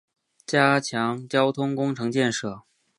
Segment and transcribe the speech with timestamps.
[0.47, 2.63] 加强交通工程建设